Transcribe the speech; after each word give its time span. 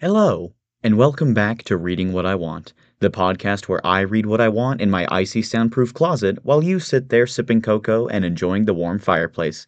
Hello, 0.00 0.54
and 0.82 0.96
welcome 0.96 1.34
back 1.34 1.62
to 1.64 1.76
Reading 1.76 2.14
What 2.14 2.24
I 2.24 2.34
Want, 2.34 2.72
the 3.00 3.10
podcast 3.10 3.68
where 3.68 3.86
I 3.86 4.00
read 4.00 4.24
what 4.24 4.40
I 4.40 4.48
want 4.48 4.80
in 4.80 4.88
my 4.88 5.06
icy 5.10 5.42
soundproof 5.42 5.92
closet 5.92 6.38
while 6.42 6.64
you 6.64 6.80
sit 6.80 7.10
there 7.10 7.26
sipping 7.26 7.60
cocoa 7.60 8.08
and 8.08 8.24
enjoying 8.24 8.64
the 8.64 8.72
warm 8.72 8.98
fireplace. 8.98 9.66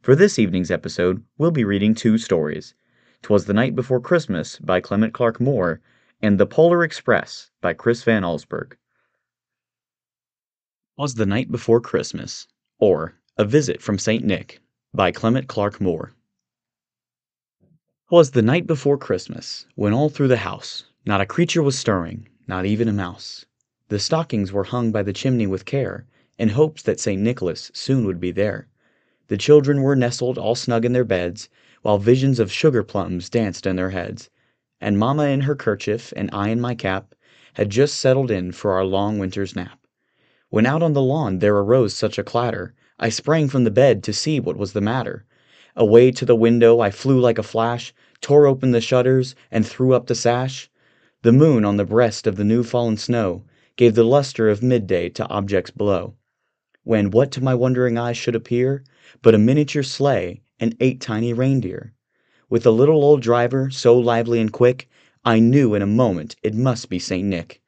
For 0.00 0.16
this 0.16 0.38
evening's 0.38 0.70
episode, 0.70 1.22
we'll 1.36 1.50
be 1.50 1.62
reading 1.62 1.94
two 1.94 2.16
stories 2.16 2.74
"'Twas 3.20 3.44
the 3.44 3.52
Night 3.52 3.76
Before 3.76 4.00
Christmas 4.00 4.58
by 4.60 4.80
Clement 4.80 5.12
Clarke 5.12 5.42
Moore 5.42 5.82
and 6.22 6.40
The 6.40 6.46
Polar 6.46 6.82
Express 6.82 7.50
by 7.60 7.74
Chris 7.74 8.02
Van 8.02 8.22
Allsburg. 8.22 8.78
"'Twas 10.96 11.16
the 11.16 11.26
Night 11.26 11.52
Before 11.52 11.82
Christmas, 11.82 12.48
or 12.78 13.16
A 13.36 13.44
Visit 13.44 13.82
from 13.82 13.98
St. 13.98 14.24
Nick 14.24 14.62
by 14.94 15.12
Clement 15.12 15.48
Clarke 15.48 15.82
Moore. 15.82 16.14
'Twas 18.08 18.30
the 18.30 18.40
night 18.40 18.68
before 18.68 18.96
Christmas, 18.96 19.66
when 19.74 19.92
all 19.92 20.08
through 20.08 20.28
the 20.28 20.36
house 20.46 20.84
Not 21.04 21.20
a 21.20 21.26
creature 21.26 21.60
was 21.60 21.76
stirring, 21.76 22.28
not 22.46 22.64
even 22.64 22.86
a 22.86 22.92
mouse. 22.92 23.46
The 23.88 23.98
stockings 23.98 24.52
were 24.52 24.62
hung 24.62 24.92
by 24.92 25.02
the 25.02 25.12
chimney 25.12 25.48
with 25.48 25.64
care, 25.64 26.06
In 26.38 26.50
hopes 26.50 26.84
that 26.84 27.00
St. 27.00 27.20
Nicholas 27.20 27.72
soon 27.74 28.06
would 28.06 28.20
be 28.20 28.30
there. 28.30 28.68
The 29.26 29.36
children 29.36 29.82
were 29.82 29.96
nestled 29.96 30.38
all 30.38 30.54
snug 30.54 30.84
in 30.84 30.92
their 30.92 31.02
beds, 31.02 31.48
While 31.82 31.98
visions 31.98 32.38
of 32.38 32.52
sugar 32.52 32.84
plums 32.84 33.28
danced 33.28 33.66
in 33.66 33.74
their 33.74 33.90
heads. 33.90 34.30
And 34.80 35.00
mamma 35.00 35.24
in 35.24 35.40
her 35.40 35.56
kerchief, 35.56 36.12
and 36.14 36.30
I 36.32 36.50
in 36.50 36.60
my 36.60 36.76
cap, 36.76 37.12
Had 37.54 37.70
just 37.70 37.98
settled 37.98 38.30
in 38.30 38.52
for 38.52 38.70
our 38.74 38.84
long 38.84 39.18
winter's 39.18 39.56
nap. 39.56 39.84
When 40.48 40.64
out 40.64 40.80
on 40.84 40.92
the 40.92 41.02
lawn 41.02 41.40
there 41.40 41.56
arose 41.56 41.94
such 41.94 42.18
a 42.18 42.22
clatter, 42.22 42.72
I 43.00 43.08
sprang 43.08 43.48
from 43.48 43.64
the 43.64 43.72
bed 43.72 44.04
to 44.04 44.12
see 44.12 44.38
what 44.38 44.56
was 44.56 44.74
the 44.74 44.80
matter. 44.80 45.25
Away 45.78 46.10
to 46.12 46.24
the 46.24 46.34
window 46.34 46.80
I 46.80 46.90
flew 46.90 47.20
like 47.20 47.36
a 47.36 47.42
flash, 47.42 47.92
Tore 48.22 48.46
open 48.46 48.70
the 48.70 48.80
shutters, 48.80 49.34
and 49.50 49.66
threw 49.66 49.92
up 49.92 50.06
the 50.06 50.14
sash. 50.14 50.70
The 51.20 51.32
moon 51.32 51.66
on 51.66 51.76
the 51.76 51.84
breast 51.84 52.26
of 52.26 52.36
the 52.36 52.44
new 52.44 52.62
fallen 52.62 52.96
snow 52.96 53.44
Gave 53.76 53.94
the 53.94 54.02
lustre 54.02 54.48
of 54.48 54.62
midday 54.62 55.10
to 55.10 55.28
objects 55.28 55.70
below. 55.70 56.14
When 56.82 57.10
what 57.10 57.30
to 57.32 57.44
my 57.44 57.54
wondering 57.54 57.98
eyes 57.98 58.16
should 58.16 58.34
appear 58.34 58.84
But 59.20 59.34
a 59.34 59.38
miniature 59.38 59.82
sleigh 59.82 60.40
and 60.58 60.74
eight 60.80 60.98
tiny 60.98 61.34
reindeer. 61.34 61.92
With 62.48 62.64
a 62.64 62.70
little 62.70 63.04
old 63.04 63.20
driver, 63.20 63.68
so 63.68 63.98
lively 63.98 64.40
and 64.40 64.50
quick, 64.50 64.88
I 65.26 65.40
knew 65.40 65.74
in 65.74 65.82
a 65.82 65.86
moment 65.86 66.36
it 66.42 66.54
must 66.54 66.88
be 66.88 66.98
St. 66.98 67.28
Nick. 67.28 67.60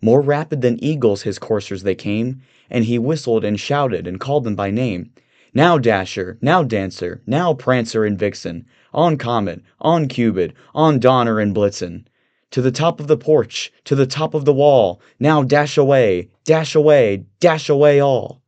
More 0.00 0.20
rapid 0.20 0.60
than 0.60 0.78
eagles 0.80 1.22
his 1.22 1.40
coursers 1.40 1.82
they 1.82 1.96
came, 1.96 2.40
And 2.70 2.84
he 2.84 3.00
whistled 3.00 3.44
and 3.44 3.58
shouted 3.58 4.06
and 4.06 4.20
called 4.20 4.44
them 4.44 4.54
by 4.54 4.70
name. 4.70 5.10
Now 5.54 5.78
Dasher, 5.78 6.36
now 6.42 6.62
Dancer, 6.62 7.22
now 7.26 7.54
Prancer 7.54 8.04
and 8.04 8.18
Vixen, 8.18 8.66
on 8.92 9.16
Comet, 9.16 9.62
on 9.80 10.06
Cupid, 10.06 10.52
on 10.74 10.98
Donner 10.98 11.40
and 11.40 11.54
Blitzen. 11.54 12.06
To 12.50 12.60
the 12.60 12.70
top 12.70 13.00
of 13.00 13.06
the 13.06 13.16
porch, 13.16 13.72
to 13.84 13.94
the 13.94 14.06
top 14.06 14.34
of 14.34 14.44
the 14.44 14.52
wall, 14.52 15.00
now 15.18 15.42
dash 15.42 15.78
away, 15.78 16.28
dash 16.44 16.74
away, 16.74 17.24
dash 17.40 17.70
away 17.70 17.98
all. 17.98 18.42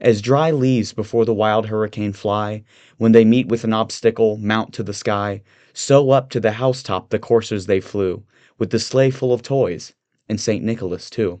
As 0.00 0.22
dry 0.22 0.52
leaves 0.52 0.92
before 0.92 1.24
the 1.24 1.34
wild 1.34 1.66
hurricane 1.66 2.12
fly, 2.12 2.62
when 2.98 3.10
they 3.10 3.24
meet 3.24 3.48
with 3.48 3.64
an 3.64 3.72
obstacle, 3.72 4.36
mount 4.36 4.72
to 4.74 4.84
the 4.84 4.94
sky, 4.94 5.42
so 5.72 6.10
up 6.10 6.30
to 6.30 6.38
the 6.38 6.52
housetop 6.52 7.10
the 7.10 7.18
coursers 7.18 7.66
they 7.66 7.80
flew, 7.80 8.22
with 8.58 8.70
the 8.70 8.78
sleigh 8.78 9.10
full 9.10 9.32
of 9.32 9.42
toys, 9.42 9.92
and 10.28 10.40
St. 10.40 10.62
Nicholas 10.64 11.10
too. 11.10 11.40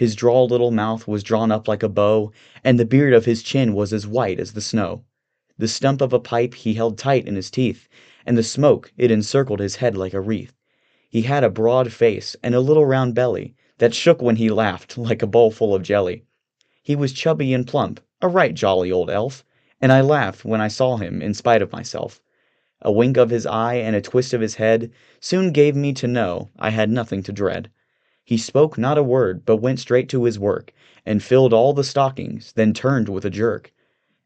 His 0.00 0.16
droll 0.16 0.48
little 0.48 0.70
mouth 0.70 1.06
was 1.06 1.22
drawn 1.22 1.52
up 1.52 1.68
like 1.68 1.82
a 1.82 1.88
bow, 1.90 2.32
and 2.64 2.80
the 2.80 2.86
beard 2.86 3.12
of 3.12 3.26
his 3.26 3.42
chin 3.42 3.74
was 3.74 3.92
as 3.92 4.06
white 4.06 4.40
as 4.40 4.54
the 4.54 4.62
snow. 4.62 5.04
The 5.58 5.68
stump 5.68 6.00
of 6.00 6.14
a 6.14 6.18
pipe 6.18 6.54
he 6.54 6.72
held 6.72 6.96
tight 6.96 7.28
in 7.28 7.36
his 7.36 7.50
teeth, 7.50 7.86
and 8.24 8.34
the 8.34 8.42
smoke 8.42 8.94
it 8.96 9.10
encircled 9.10 9.60
his 9.60 9.76
head 9.76 9.98
like 9.98 10.14
a 10.14 10.20
wreath. 10.22 10.54
He 11.10 11.20
had 11.20 11.44
a 11.44 11.50
broad 11.50 11.92
face 11.92 12.34
and 12.42 12.54
a 12.54 12.60
little 12.60 12.86
round 12.86 13.14
belly 13.14 13.54
that 13.76 13.92
shook 13.92 14.22
when 14.22 14.36
he 14.36 14.48
laughed 14.48 14.96
like 14.96 15.20
a 15.20 15.26
bowl 15.26 15.50
full 15.50 15.74
of 15.74 15.82
jelly. 15.82 16.24
He 16.82 16.96
was 16.96 17.12
chubby 17.12 17.52
and 17.52 17.66
plump, 17.66 18.00
a 18.22 18.28
right 18.28 18.54
jolly 18.54 18.90
old 18.90 19.10
elf, 19.10 19.44
and 19.82 19.92
I 19.92 20.00
laughed 20.00 20.46
when 20.46 20.62
I 20.62 20.68
saw 20.68 20.96
him 20.96 21.20
in 21.20 21.34
spite 21.34 21.60
of 21.60 21.72
myself. 21.72 22.22
A 22.80 22.90
wink 22.90 23.18
of 23.18 23.28
his 23.28 23.44
eye 23.44 23.74
and 23.74 23.94
a 23.94 24.00
twist 24.00 24.32
of 24.32 24.40
his 24.40 24.54
head 24.54 24.92
soon 25.20 25.52
gave 25.52 25.76
me 25.76 25.92
to 25.92 26.08
know 26.08 26.48
I 26.58 26.70
had 26.70 26.88
nothing 26.88 27.22
to 27.24 27.32
dread. 27.32 27.68
He 28.22 28.36
spoke 28.36 28.76
not 28.76 28.98
a 28.98 29.02
word, 29.02 29.46
but 29.46 29.62
went 29.62 29.80
straight 29.80 30.06
to 30.10 30.24
his 30.24 30.38
work, 30.38 30.74
and 31.06 31.22
filled 31.22 31.54
all 31.54 31.72
the 31.72 31.82
stockings, 31.82 32.52
then 32.52 32.74
turned 32.74 33.08
with 33.08 33.24
a 33.24 33.30
jerk. 33.30 33.72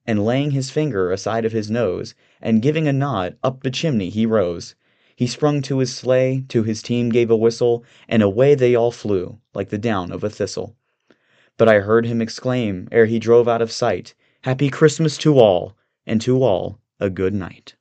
And 0.04 0.24
laying 0.24 0.50
his 0.50 0.68
finger 0.68 1.12
aside 1.12 1.44
of 1.44 1.52
his 1.52 1.70
nose, 1.70 2.16
and 2.42 2.60
giving 2.60 2.88
a 2.88 2.92
nod, 2.92 3.36
up 3.44 3.62
the 3.62 3.70
chimney 3.70 4.10
he 4.10 4.26
rose. 4.26 4.74
He 5.14 5.28
sprung 5.28 5.62
to 5.62 5.78
his 5.78 5.94
sleigh, 5.94 6.44
to 6.48 6.64
his 6.64 6.82
team 6.82 7.10
gave 7.10 7.30
a 7.30 7.36
whistle, 7.36 7.84
and 8.08 8.20
away 8.20 8.56
they 8.56 8.74
all 8.74 8.90
flew, 8.90 9.38
like 9.54 9.68
the 9.68 9.78
down 9.78 10.10
of 10.10 10.24
a 10.24 10.28
thistle. 10.28 10.74
But 11.56 11.68
I 11.68 11.78
heard 11.78 12.04
him 12.04 12.20
exclaim, 12.20 12.88
ere 12.90 13.06
he 13.06 13.20
drove 13.20 13.46
out 13.46 13.62
of 13.62 13.70
sight, 13.70 14.12
Happy 14.42 14.70
Christmas 14.70 15.16
to 15.18 15.38
all, 15.38 15.76
and 16.04 16.20
to 16.22 16.42
all 16.42 16.80
a 16.98 17.10
good 17.10 17.32
night. 17.32 17.76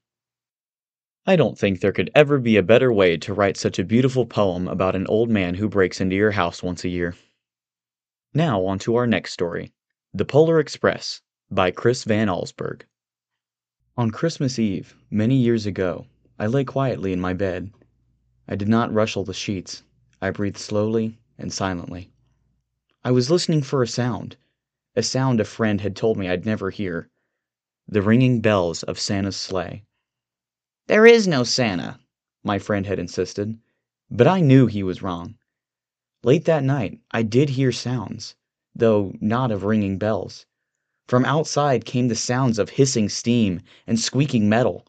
I 1.25 1.37
don't 1.37 1.57
think 1.57 1.79
there 1.79 1.93
could 1.93 2.11
ever 2.13 2.37
be 2.37 2.57
a 2.57 2.63
better 2.63 2.91
way 2.91 3.15
to 3.15 3.33
write 3.33 3.55
such 3.55 3.79
a 3.79 3.85
beautiful 3.85 4.25
poem 4.25 4.67
about 4.67 4.93
an 4.93 5.07
old 5.07 5.29
man 5.29 5.55
who 5.55 5.69
breaks 5.69 6.01
into 6.01 6.17
your 6.17 6.31
house 6.31 6.61
once 6.61 6.83
a 6.83 6.89
year. 6.89 7.15
Now 8.33 8.65
on 8.65 8.77
to 8.79 8.95
our 8.95 9.07
next 9.07 9.31
story 9.31 9.71
The 10.13 10.25
Polar 10.25 10.59
Express 10.59 11.21
by 11.49 11.71
Chris 11.71 12.03
Van 12.03 12.27
Allsburg. 12.27 12.81
On 13.95 14.11
Christmas 14.11 14.59
Eve, 14.59 14.97
many 15.09 15.35
years 15.35 15.65
ago, 15.65 16.07
I 16.37 16.47
lay 16.47 16.65
quietly 16.65 17.13
in 17.13 17.21
my 17.21 17.31
bed. 17.31 17.71
I 18.49 18.57
did 18.57 18.67
not 18.67 18.93
rustle 18.93 19.23
the 19.23 19.33
sheets, 19.33 19.83
I 20.21 20.29
breathed 20.29 20.57
slowly 20.57 21.19
and 21.37 21.53
silently. 21.53 22.11
I 23.05 23.11
was 23.11 23.31
listening 23.31 23.61
for 23.61 23.81
a 23.81 23.87
sound, 23.87 24.35
a 24.93 25.01
sound 25.01 25.39
a 25.39 25.45
friend 25.45 25.79
had 25.79 25.95
told 25.95 26.17
me 26.17 26.27
I'd 26.27 26.45
never 26.45 26.69
hear 26.69 27.09
the 27.87 28.01
ringing 28.01 28.41
bells 28.41 28.83
of 28.83 28.99
Santa's 28.99 29.37
sleigh. 29.37 29.85
There 30.87 31.05
is 31.05 31.29
no 31.29 31.45
Santa, 31.45 31.97
my 32.43 32.59
friend 32.59 32.85
had 32.85 32.99
insisted, 32.99 33.57
but 34.11 34.27
I 34.27 34.41
knew 34.41 34.67
he 34.67 34.83
was 34.83 35.01
wrong. 35.01 35.37
Late 36.23 36.43
that 36.43 36.61
night 36.61 36.99
I 37.11 37.23
did 37.23 37.51
hear 37.51 37.71
sounds, 37.71 38.35
though 38.75 39.13
not 39.21 39.49
of 39.49 39.63
ringing 39.63 39.97
bells. 39.97 40.45
From 41.07 41.23
outside 41.23 41.85
came 41.85 42.09
the 42.09 42.17
sounds 42.17 42.59
of 42.59 42.71
hissing 42.71 43.07
steam 43.07 43.61
and 43.87 43.97
squeaking 43.97 44.49
metal. 44.49 44.85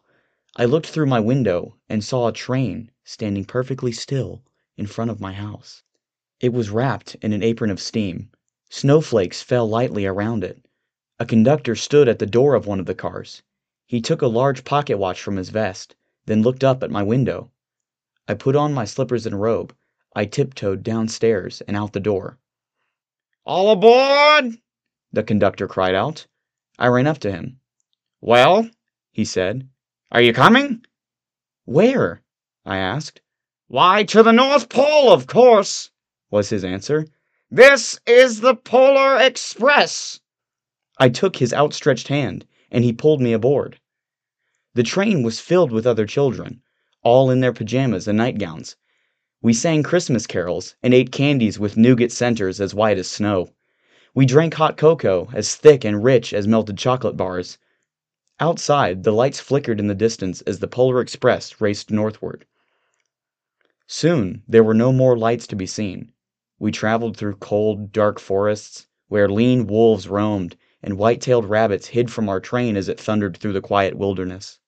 I 0.57 0.65
looked 0.65 0.87
through 0.87 1.05
my 1.05 1.21
window 1.21 1.77
and 1.87 2.03
saw 2.03 2.27
a 2.27 2.33
train 2.33 2.91
standing 3.05 3.45
perfectly 3.45 3.93
still 3.93 4.43
in 4.75 4.87
front 4.87 5.11
of 5.11 5.21
my 5.21 5.31
house. 5.31 5.81
It 6.41 6.51
was 6.51 6.71
wrapped 6.71 7.15
in 7.21 7.31
an 7.31 7.41
apron 7.41 7.71
of 7.71 7.79
steam. 7.79 8.31
Snowflakes 8.69 9.41
fell 9.41 9.65
lightly 9.65 10.05
around 10.05 10.43
it. 10.43 10.67
A 11.21 11.25
conductor 11.25 11.73
stood 11.73 12.09
at 12.09 12.19
the 12.19 12.25
door 12.25 12.53
of 12.53 12.67
one 12.67 12.81
of 12.81 12.85
the 12.85 12.95
cars. 12.95 13.43
He 13.87 14.01
took 14.01 14.23
a 14.23 14.27
large 14.27 14.63
pocket 14.63 14.97
watch 14.97 15.21
from 15.21 15.35
his 15.35 15.49
vest, 15.49 15.95
then 16.25 16.41
looked 16.41 16.63
up 16.63 16.81
at 16.81 16.89
my 16.89 17.03
window. 17.03 17.51
I 18.27 18.33
put 18.33 18.55
on 18.55 18.73
my 18.73 18.83
slippers 18.83 19.27
and 19.27 19.39
robe. 19.39 19.75
I 20.15 20.25
tiptoed 20.25 20.81
downstairs 20.81 21.61
and 21.67 21.77
out 21.77 21.93
the 21.93 21.99
door. 21.99 22.39
All 23.45 23.71
aboard! 23.71 24.57
The 25.13 25.21
conductor 25.21 25.67
cried 25.67 25.93
out. 25.93 26.25
I 26.79 26.87
ran 26.87 27.05
up 27.05 27.19
to 27.19 27.31
him. 27.31 27.59
Well, 28.21 28.71
he 29.11 29.23
said. 29.23 29.69
Are 30.11 30.21
you 30.21 30.33
coming? 30.33 30.83
Where? 31.65 32.23
I 32.65 32.77
asked. 32.77 33.21
Why, 33.67 34.03
to 34.05 34.23
the 34.23 34.31
North 34.31 34.67
Pole, 34.67 35.13
of 35.13 35.27
course, 35.27 35.91
was 36.31 36.49
his 36.49 36.63
answer. 36.63 37.05
This 37.51 37.99
is 38.07 38.41
the 38.41 38.55
Polar 38.55 39.17
Express. 39.17 40.21
I 40.97 41.09
took 41.09 41.35
his 41.35 41.53
outstretched 41.53 42.07
hand 42.07 42.47
and 42.71 42.83
he 42.83 42.91
pulled 42.91 43.21
me 43.21 43.33
aboard. 43.33 43.79
The 44.73 44.83
train 44.83 45.23
was 45.23 45.39
filled 45.39 45.71
with 45.71 45.87
other 45.87 46.05
children, 46.05 46.61
all 47.03 47.29
in 47.29 47.39
their 47.39 47.53
pajamas 47.53 48.07
and 48.07 48.17
nightgowns. 48.17 48.75
We 49.41 49.53
sang 49.53 49.83
Christmas 49.83 50.25
carols 50.25 50.75
and 50.81 50.93
ate 50.93 51.11
candies 51.11 51.59
with 51.59 51.77
nougat 51.77 52.11
centers 52.11 52.59
as 52.59 52.73
white 52.73 52.97
as 52.97 53.07
snow. 53.07 53.53
We 54.13 54.25
drank 54.25 54.55
hot 54.55 54.77
cocoa 54.77 55.29
as 55.33 55.55
thick 55.55 55.85
and 55.85 56.03
rich 56.03 56.33
as 56.33 56.47
melted 56.47 56.77
chocolate 56.77 57.15
bars. 57.15 57.57
Outside, 58.39 59.03
the 59.03 59.11
lights 59.11 59.39
flickered 59.39 59.79
in 59.79 59.87
the 59.87 59.93
distance 59.93 60.41
as 60.41 60.59
the 60.59 60.67
Polar 60.67 60.99
Express 60.99 61.61
raced 61.61 61.91
northward. 61.91 62.45
Soon 63.87 64.41
there 64.47 64.63
were 64.63 64.73
no 64.73 64.91
more 64.91 65.17
lights 65.17 65.45
to 65.47 65.55
be 65.55 65.67
seen. 65.67 66.11
We 66.57 66.71
traveled 66.71 67.15
through 67.15 67.35
cold, 67.35 67.91
dark 67.91 68.19
forests, 68.19 68.87
where 69.07 69.29
lean 69.29 69.67
wolves 69.67 70.07
roamed 70.07 70.57
and 70.85 70.99
white-tailed 70.99 71.49
rabbits 71.49 71.87
hid 71.87 72.11
from 72.11 72.29
our 72.29 72.39
train 72.39 72.77
as 72.77 72.87
it 72.87 72.99
thundered 72.99 73.35
through 73.35 73.53
the 73.53 73.59
quiet 73.59 73.95
wilderness. 73.95 74.59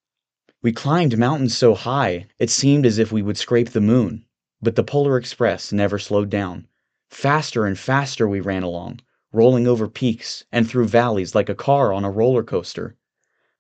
We 0.64 0.74
climbed 0.74 1.16
mountains 1.20 1.56
so 1.56 1.76
high 1.76 2.26
it 2.40 2.50
seemed 2.50 2.88
as 2.88 2.98
if 2.98 3.12
we 3.12 3.22
would 3.22 3.38
scrape 3.38 3.70
the 3.70 3.82
moon, 3.82 4.26
but 4.60 4.76
the 4.76 4.84
Polar 4.84 5.16
Express 5.18 5.72
never 5.72 6.00
slowed 6.00 6.32
down. 6.32 6.68
Faster 7.12 7.68
and 7.68 7.78
faster 7.78 8.28
we 8.28 8.40
ran 8.40 8.64
along, 8.64 9.02
rolling 9.32 9.68
over 9.68 9.88
peaks 9.88 10.44
and 10.52 10.68
through 10.68 10.88
valleys 10.88 11.36
like 11.36 11.50
a 11.50 11.56
car 11.56 11.94
on 11.94 12.04
a 12.04 12.10
roller 12.10 12.44
coaster. 12.44 12.96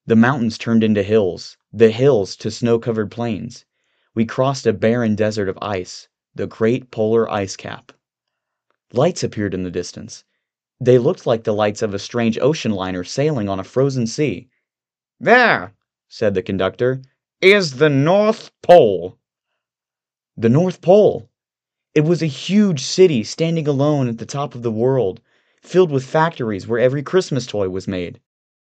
The 0.07 0.15
mountains 0.15 0.57
turned 0.57 0.83
into 0.83 1.03
hills, 1.03 1.57
the 1.71 1.91
hills 1.91 2.35
to 2.37 2.49
snow-covered 2.49 3.11
plains. 3.11 3.65
We 4.15 4.25
crossed 4.25 4.65
a 4.65 4.73
barren 4.73 5.13
desert 5.13 5.47
of 5.47 5.59
ice, 5.61 6.07
the 6.33 6.47
great 6.47 6.89
polar 6.89 7.29
ice 7.29 7.55
cap. 7.55 7.91
Lights 8.91 9.23
appeared 9.23 9.53
in 9.53 9.61
the 9.61 9.69
distance. 9.69 10.23
They 10.79 10.99
looked 10.99 11.25
like 11.25 11.43
the 11.43 11.53
lights 11.53 11.81
of 11.81 11.93
a 11.93 11.99
strange 11.99 12.37
ocean 12.37 12.71
liner 12.71 13.03
sailing 13.03 13.49
on 13.49 13.59
a 13.59 13.63
frozen 13.63 14.05
sea. 14.05 14.47
There, 15.19 15.73
said 16.07 16.35
the 16.35 16.43
conductor, 16.43 17.01
is 17.41 17.77
the 17.77 17.89
North 17.89 18.51
Pole. 18.61 19.17
The 20.35 20.49
North 20.49 20.81
Pole! 20.81 21.29
It 21.95 22.01
was 22.01 22.21
a 22.21 22.27
huge 22.27 22.81
city 22.81 23.23
standing 23.23 23.67
alone 23.67 24.07
at 24.07 24.19
the 24.19 24.25
top 24.25 24.53
of 24.53 24.61
the 24.61 24.71
world, 24.71 25.19
filled 25.63 25.89
with 25.89 26.05
factories 26.05 26.67
where 26.67 26.79
every 26.79 27.01
Christmas 27.01 27.47
toy 27.47 27.69
was 27.69 27.87
made. 27.87 28.19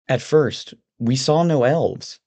At 0.08 0.22
first, 0.22 0.74
we 0.98 1.18
saw 1.18 1.44
no 1.44 1.64
elves. 1.64 2.22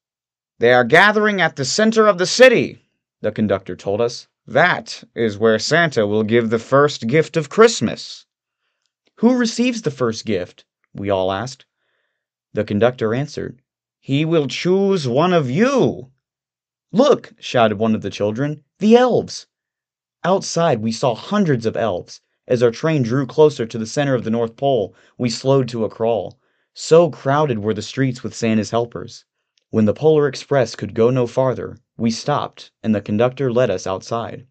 They 0.59 0.73
are 0.73 0.83
gathering 0.83 1.41
at 1.41 1.55
the 1.55 1.65
center 1.65 2.05
of 2.05 2.19
the 2.19 2.27
city, 2.27 2.85
the 3.21 3.31
conductor 3.31 3.75
told 3.75 3.99
us. 3.99 4.27
That 4.45 5.03
is 5.15 5.39
where 5.39 5.57
Santa 5.57 6.05
will 6.05 6.23
give 6.23 6.51
the 6.51 6.59
first 6.59 7.07
gift 7.07 7.35
of 7.35 7.49
Christmas. 7.49 8.27
Who 9.21 9.37
receives 9.37 9.83
the 9.83 9.91
first 9.91 10.25
gift? 10.25 10.65
We 10.95 11.11
all 11.11 11.31
asked. 11.31 11.67
The 12.53 12.63
conductor 12.63 13.13
answered, 13.13 13.61
He 13.99 14.25
will 14.25 14.47
choose 14.47 15.07
one 15.07 15.31
of 15.31 15.47
you. 15.47 16.09
Look, 16.91 17.33
shouted 17.37 17.77
one 17.77 17.93
of 17.93 18.01
the 18.01 18.09
children, 18.09 18.63
the 18.79 18.95
elves. 18.95 19.45
Outside, 20.23 20.81
we 20.81 20.91
saw 20.91 21.13
hundreds 21.13 21.67
of 21.67 21.77
elves. 21.77 22.21
As 22.47 22.63
our 22.63 22.71
train 22.71 23.03
drew 23.03 23.27
closer 23.27 23.67
to 23.67 23.77
the 23.77 23.85
center 23.85 24.15
of 24.15 24.23
the 24.23 24.31
North 24.31 24.55
Pole, 24.55 24.95
we 25.19 25.29
slowed 25.29 25.67
to 25.67 25.85
a 25.85 25.89
crawl. 25.89 26.39
So 26.73 27.11
crowded 27.11 27.59
were 27.59 27.75
the 27.75 27.83
streets 27.83 28.23
with 28.23 28.33
Santa's 28.33 28.71
helpers. 28.71 29.25
When 29.69 29.85
the 29.85 29.93
Polar 29.93 30.27
Express 30.27 30.75
could 30.75 30.95
go 30.95 31.11
no 31.11 31.27
farther, 31.27 31.77
we 31.95 32.09
stopped 32.09 32.71
and 32.81 32.95
the 32.95 33.01
conductor 33.01 33.53
led 33.53 33.69
us 33.69 33.85
outside. 33.85 34.47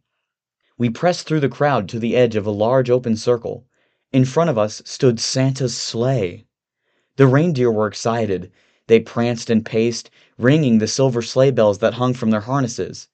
We 0.78 0.90
pressed 0.90 1.26
through 1.26 1.40
the 1.40 1.48
crowd 1.48 1.88
to 1.88 1.98
the 1.98 2.14
edge 2.14 2.36
of 2.36 2.46
a 2.46 2.52
large 2.52 2.88
open 2.88 3.16
circle. 3.16 3.66
In 4.12 4.24
front 4.24 4.50
of 4.50 4.58
us 4.58 4.82
stood 4.84 5.20
Santa's 5.20 5.76
sleigh. 5.76 6.44
The 7.14 7.28
reindeer 7.28 7.70
were 7.70 7.86
excited. 7.86 8.50
They 8.88 8.98
pranced 8.98 9.50
and 9.50 9.64
paced, 9.64 10.10
ringing 10.36 10.78
the 10.78 10.88
silver 10.88 11.22
sleigh 11.22 11.52
bells 11.52 11.78
that 11.78 11.94
hung 11.94 12.14
from 12.14 12.30
their 12.30 12.40
harnesses. 12.40 13.08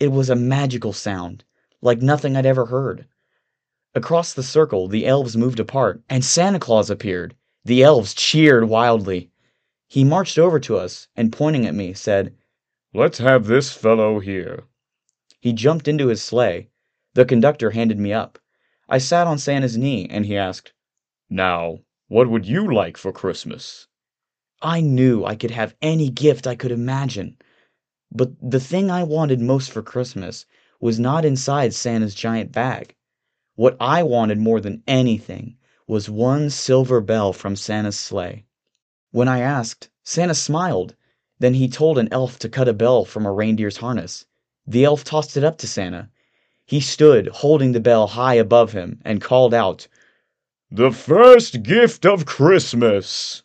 It 0.00 0.08
was 0.08 0.30
a 0.30 0.34
magical 0.34 0.94
sound, 0.94 1.44
like 1.82 2.00
nothing 2.00 2.34
I'd 2.34 2.46
ever 2.46 2.66
heard. 2.66 3.06
Across 3.94 4.32
the 4.32 4.42
circle, 4.42 4.88
the 4.88 5.06
elves 5.06 5.36
moved 5.36 5.60
apart, 5.60 6.02
and 6.08 6.24
Santa 6.24 6.58
Claus 6.58 6.88
appeared. 6.88 7.34
The 7.66 7.82
elves 7.82 8.14
cheered 8.14 8.70
wildly. 8.70 9.30
He 9.86 10.02
marched 10.02 10.38
over 10.38 10.58
to 10.60 10.78
us 10.78 11.08
and, 11.14 11.30
pointing 11.30 11.66
at 11.66 11.74
me, 11.74 11.92
said, 11.92 12.34
Let's 12.94 13.18
have 13.18 13.46
this 13.46 13.72
fellow 13.72 14.18
here. 14.18 14.64
He 15.40 15.52
jumped 15.52 15.88
into 15.88 16.06
his 16.06 16.22
sleigh. 16.22 16.68
The 17.12 17.26
conductor 17.26 17.72
handed 17.72 17.98
me 17.98 18.14
up. 18.14 18.38
I 18.90 18.96
sat 18.96 19.26
on 19.26 19.38
Santa's 19.38 19.76
knee, 19.76 20.06
and 20.08 20.24
he 20.24 20.34
asked, 20.34 20.72
Now, 21.28 21.80
what 22.08 22.30
would 22.30 22.46
you 22.46 22.72
like 22.72 22.96
for 22.96 23.12
Christmas? 23.12 23.86
I 24.62 24.80
knew 24.80 25.26
I 25.26 25.36
could 25.36 25.50
have 25.50 25.76
any 25.82 26.08
gift 26.08 26.46
I 26.46 26.54
could 26.54 26.72
imagine. 26.72 27.36
But 28.10 28.32
the 28.40 28.58
thing 28.58 28.90
I 28.90 29.02
wanted 29.02 29.40
most 29.40 29.70
for 29.70 29.82
Christmas 29.82 30.46
was 30.80 30.98
not 30.98 31.26
inside 31.26 31.74
Santa's 31.74 32.14
giant 32.14 32.50
bag. 32.50 32.94
What 33.56 33.76
I 33.78 34.02
wanted 34.02 34.38
more 34.38 34.58
than 34.58 34.82
anything 34.86 35.58
was 35.86 36.08
one 36.08 36.48
silver 36.48 37.02
bell 37.02 37.34
from 37.34 37.56
Santa's 37.56 37.98
sleigh. 37.98 38.46
When 39.10 39.28
I 39.28 39.40
asked, 39.40 39.90
Santa 40.02 40.34
smiled. 40.34 40.96
Then 41.38 41.52
he 41.52 41.68
told 41.68 41.98
an 41.98 42.08
elf 42.10 42.38
to 42.38 42.48
cut 42.48 42.68
a 42.68 42.72
bell 42.72 43.04
from 43.04 43.26
a 43.26 43.32
reindeer's 43.32 43.76
harness. 43.76 44.24
The 44.66 44.86
elf 44.86 45.04
tossed 45.04 45.36
it 45.36 45.44
up 45.44 45.58
to 45.58 45.66
Santa. 45.66 46.08
He 46.68 46.80
stood, 46.80 47.28
holding 47.28 47.72
the 47.72 47.80
bell 47.80 48.08
high 48.08 48.34
above 48.34 48.72
him, 48.72 49.00
and 49.02 49.22
called 49.22 49.54
out, 49.54 49.88
The 50.70 50.92
first 50.92 51.62
gift 51.62 52.04
of 52.04 52.26
Christmas! 52.26 53.42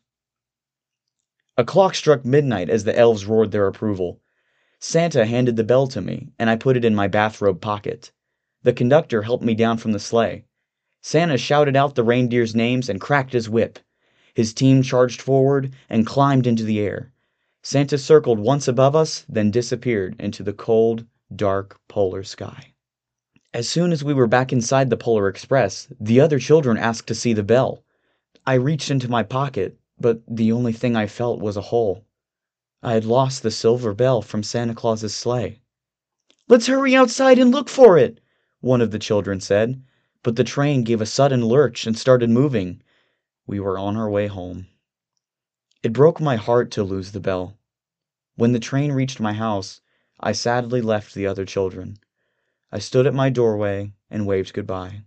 A 1.56 1.64
clock 1.64 1.96
struck 1.96 2.26
midnight 2.26 2.70
as 2.70 2.84
the 2.84 3.00
elves 3.00 3.26
roared 3.26 3.52
their 3.52 3.66
approval. 3.66 4.20
Santa 4.78 5.26
handed 5.26 5.56
the 5.56 5.64
bell 5.64 5.88
to 5.88 6.02
me, 6.02 6.34
and 6.38 6.50
I 6.50 6.58
put 6.58 6.76
it 6.76 6.84
in 6.84 6.94
my 6.96 7.08
bathrobe 7.08 7.62
pocket. 7.62 8.12
The 8.64 8.74
conductor 8.74 9.22
helped 9.22 9.46
me 9.46 9.54
down 9.54 9.78
from 9.78 9.94
the 9.94 10.00
sleigh. 10.00 10.44
Santa 11.00 11.38
shouted 11.38 11.78
out 11.78 11.96
the 11.96 12.04
reindeers' 12.04 12.54
names 12.54 12.90
and 12.90 13.00
cracked 13.00 13.32
his 13.32 13.50
whip. 13.50 13.80
His 14.34 14.54
team 14.54 14.84
charged 14.84 15.22
forward 15.22 15.74
and 15.90 16.06
climbed 16.06 16.46
into 16.46 16.66
the 16.66 16.82
air. 16.82 17.14
Santa 17.62 17.98
circled 17.98 18.40
once 18.40 18.68
above 18.68 18.98
us, 18.98 19.26
then 19.30 19.50
disappeared 19.50 20.18
into 20.20 20.44
the 20.44 20.52
cold, 20.52 21.06
dark 21.34 21.80
polar 21.88 22.24
sky. 22.24 22.73
As 23.54 23.70
soon 23.70 23.92
as 23.92 24.04
we 24.04 24.14
were 24.14 24.28
back 24.28 24.52
inside 24.52 24.90
the 24.90 24.98
Polar 24.98 25.28
Express, 25.28 25.88
the 26.00 26.20
other 26.20 26.40
children 26.40 26.78
asked 26.78 27.08
to 27.08 27.16
see 27.16 27.34
the 27.34 27.44
bell. 27.44 27.84
I 28.46 28.56
reached 28.56 28.92
into 28.92 29.10
my 29.10 29.24
pocket, 29.24 29.78
but 30.00 30.22
the 30.28 30.52
only 30.52 30.74
thing 30.74 30.96
I 30.96 31.08
felt 31.08 31.40
was 31.40 31.56
a 31.56 31.62
hole. 31.62 32.06
I 32.82 32.94
had 32.94 33.06
lost 33.06 33.44
the 33.44 33.52
silver 33.52 33.94
bell 33.94 34.22
from 34.22 34.44
Santa 34.44 34.74
Claus's 34.74 35.16
sleigh. 35.16 35.60
Let's 36.48 36.68
hurry 36.68 36.96
outside 36.96 37.40
and 37.40 37.52
look 37.52 37.70
for 37.70 37.98
it, 37.98 38.20
one 38.60 38.82
of 38.82 38.92
the 38.92 39.00
children 39.00 39.40
said 39.40 39.82
but 40.24 40.38
the 40.38 40.44
train 40.44 40.84
gave 40.84 41.02
a 41.02 41.06
sudden 41.06 41.46
lurch 41.46 41.86
and 41.86 41.98
started 41.98 42.30
moving. 42.30 42.82
We 43.46 43.60
were 43.60 43.78
on 43.78 43.98
our 43.98 44.10
way 44.10 44.28
home. 44.28 44.68
It 45.84 45.92
broke 45.92 46.22
my 46.22 46.38
heart 46.38 46.72
to 46.72 46.84
lose 46.84 47.12
the 47.12 47.20
bell. 47.20 47.58
When 48.36 48.54
the 48.54 48.60
train 48.60 48.94
reached 48.94 49.20
my 49.20 49.34
house, 49.34 49.82
I 50.22 50.32
sadly 50.32 50.82
left 50.82 51.14
the 51.14 51.28
other 51.28 51.44
children. 51.44 51.98
I 52.76 52.80
stood 52.80 53.06
at 53.06 53.14
my 53.14 53.30
doorway 53.30 53.94
and 54.10 54.26
waved 54.26 54.52
goodbye. 54.52 55.04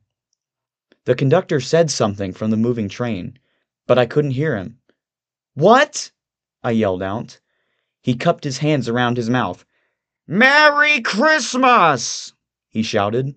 The 1.04 1.16
conductor 1.16 1.60
said 1.60 1.90
something 1.90 2.32
from 2.32 2.52
the 2.52 2.56
moving 2.56 2.88
train, 2.88 3.40
but 3.88 3.98
I 3.98 4.06
couldn't 4.06 4.38
hear 4.38 4.56
him. 4.56 4.78
What? 5.54 6.12
I 6.62 6.70
yelled 6.70 7.02
out. 7.02 7.40
He 8.00 8.14
cupped 8.14 8.44
his 8.44 8.58
hands 8.58 8.88
around 8.88 9.16
his 9.16 9.28
mouth. 9.28 9.66
Merry 10.28 11.00
Christmas! 11.00 12.34
he 12.68 12.84
shouted. 12.84 13.34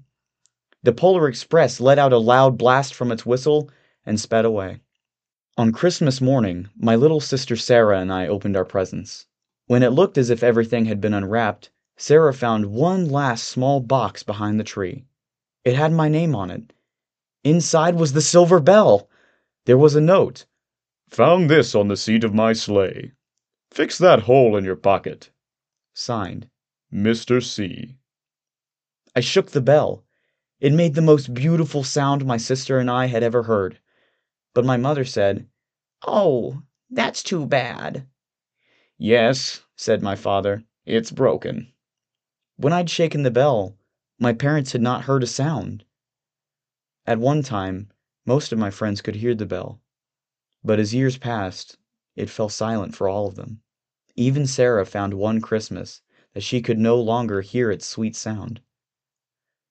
The 0.84 0.94
Polar 0.94 1.28
Express 1.28 1.80
let 1.80 1.98
out 1.98 2.14
a 2.14 2.20
loud 2.20 2.56
blast 2.56 2.94
from 2.94 3.12
its 3.12 3.26
whistle 3.26 3.72
and 4.06 4.20
sped 4.20 4.46
away. 4.46 4.82
On 5.58 5.72
Christmas 5.72 6.22
morning, 6.22 6.70
my 6.78 6.96
little 6.96 7.20
sister 7.20 7.56
Sarah 7.56 8.00
and 8.00 8.14
I 8.14 8.28
opened 8.28 8.56
our 8.56 8.64
presents. 8.64 9.26
When 9.66 9.82
it 9.82 9.90
looked 9.90 10.20
as 10.20 10.30
if 10.30 10.44
everything 10.44 10.86
had 10.86 11.02
been 11.02 11.16
unwrapped, 11.16 11.72
Sarah 12.02 12.34
found 12.34 12.68
one 12.68 13.10
last 13.10 13.44
small 13.44 13.82
box 13.82 14.24
behind 14.24 14.58
the 14.58 14.64
tree. 14.64 15.04
It 15.66 15.76
had 15.76 15.92
my 15.92 16.08
name 16.08 16.34
on 16.34 16.50
it. 16.50 16.72
Inside 17.44 17.96
was 17.96 18.14
the 18.14 18.22
silver 18.22 18.62
bell. 18.62 19.10
There 19.66 19.78
was 19.78 19.96
a 19.96 20.02
note. 20.02 20.46
Found 21.10 21.50
this 21.50 21.76
on 21.76 21.90
the 21.90 21.98
seat 21.98 22.24
of 22.24 22.34
my 22.34 22.54
sleigh. 22.54 23.12
Fix 23.70 23.98
that 23.98 24.22
hole 24.22 24.56
in 24.56 24.64
your 24.64 24.78
pocket. 24.78 25.30
Signed, 25.94 26.50
Mr. 26.92 27.44
C. 27.44 27.98
I 29.14 29.20
shook 29.20 29.52
the 29.52 29.60
bell. 29.60 30.06
It 30.62 30.72
made 30.72 30.96
the 30.96 31.02
most 31.02 31.34
beautiful 31.34 31.84
sound 31.84 32.26
my 32.26 32.38
sister 32.38 32.80
and 32.80 32.90
I 32.90 33.08
had 33.08 33.24
ever 33.24 33.44
heard. 33.44 33.78
But 34.54 34.64
my 34.64 34.78
mother 34.78 35.04
said, 35.04 35.50
Oh, 36.08 36.64
that's 36.90 37.22
too 37.24 37.46
bad. 37.46 38.08
Yes, 38.98 39.64
said 39.76 40.02
my 40.02 40.16
father, 40.16 40.64
it's 40.86 41.12
broken. 41.12 41.74
When 42.60 42.74
I'd 42.74 42.90
shaken 42.90 43.24
the 43.24 43.32
bell, 43.32 43.78
my 44.20 44.34
parents 44.34 44.74
had 44.74 44.82
not 44.82 45.06
heard 45.06 45.24
a 45.24 45.28
sound. 45.28 45.86
At 47.06 47.18
one 47.18 47.42
time, 47.42 47.90
most 48.26 48.52
of 48.52 48.60
my 48.60 48.70
friends 48.70 49.02
could 49.02 49.16
hear 49.16 49.34
the 49.34 49.46
bell. 49.46 49.80
But 50.62 50.78
as 50.78 50.94
years 50.94 51.18
passed, 51.18 51.78
it 52.18 52.30
fell 52.30 52.50
silent 52.50 52.98
for 52.98 53.08
all 53.08 53.28
of 53.28 53.36
them. 53.36 53.62
Even 54.18 54.46
Sarah 54.46 54.86
found 54.86 55.14
one 55.14 55.40
Christmas 55.40 56.02
that 56.34 56.42
she 56.44 56.62
could 56.62 56.78
no 56.78 57.00
longer 57.00 57.40
hear 57.40 57.72
its 57.72 57.86
sweet 57.86 58.14
sound. 58.14 58.60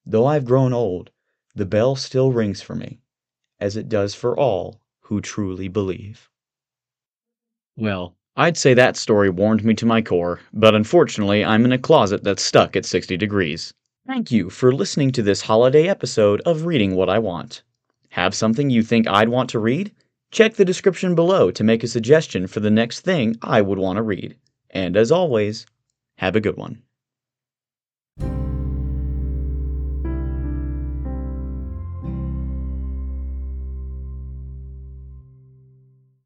Though 0.03 0.25
I've 0.25 0.45
grown 0.45 0.73
old, 0.73 1.11
the 1.53 1.67
bell 1.67 1.95
still 1.95 2.31
rings 2.31 2.63
for 2.63 2.73
me, 2.73 3.01
as 3.59 3.77
it 3.77 3.87
does 3.87 4.15
for 4.15 4.35
all 4.35 4.81
who 5.01 5.21
truly 5.21 5.67
believe. 5.67 6.31
Well, 7.75 8.17
I'd 8.39 8.55
say 8.55 8.73
that 8.73 8.95
story 8.95 9.29
warmed 9.29 9.65
me 9.65 9.73
to 9.73 9.85
my 9.85 10.01
core, 10.01 10.39
but 10.53 10.73
unfortunately 10.73 11.43
I'm 11.43 11.65
in 11.65 11.73
a 11.73 11.77
closet 11.77 12.23
that's 12.23 12.41
stuck 12.41 12.77
at 12.77 12.85
60 12.85 13.17
degrees. 13.17 13.73
Thank 14.07 14.31
you 14.31 14.49
for 14.49 14.71
listening 14.71 15.11
to 15.11 15.21
this 15.21 15.41
holiday 15.41 15.89
episode 15.89 16.39
of 16.45 16.65
Reading 16.65 16.95
What 16.95 17.09
I 17.09 17.19
Want. 17.19 17.63
Have 18.11 18.33
something 18.33 18.69
you 18.69 18.81
think 18.81 19.09
I'd 19.09 19.27
want 19.27 19.49
to 19.49 19.59
read? 19.59 19.91
Check 20.31 20.53
the 20.53 20.63
description 20.63 21.15
below 21.15 21.51
to 21.51 21.65
make 21.65 21.83
a 21.83 21.87
suggestion 21.89 22.47
for 22.47 22.61
the 22.61 22.71
next 22.71 23.01
thing 23.01 23.35
I 23.41 23.59
would 23.59 23.77
want 23.77 23.97
to 23.97 24.03
read. 24.03 24.37
And 24.69 24.95
as 24.95 25.11
always, 25.11 25.65
have 26.19 26.37
a 26.37 26.41
good 26.41 26.55
one. 26.55 26.81